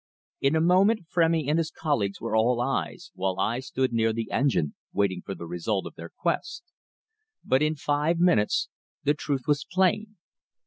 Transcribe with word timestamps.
In 0.39 0.55
a 0.55 0.61
moment 0.61 1.01
Frémy 1.15 1.47
and 1.47 1.59
his 1.59 1.69
colleague 1.69 2.15
were 2.19 2.35
all 2.35 2.59
eyes, 2.59 3.11
while 3.13 3.37
I 3.39 3.59
stood 3.59 3.93
near 3.93 4.11
the 4.11 4.31
engine 4.31 4.73
waiting 4.91 5.21
the 5.27 5.45
result 5.45 5.85
of 5.85 5.93
their 5.93 6.09
quest. 6.09 6.63
But 7.45 7.61
in 7.61 7.75
five 7.75 8.17
minutes 8.17 8.67
the 9.03 9.13
truth 9.13 9.43
was 9.45 9.63
plain. 9.63 10.17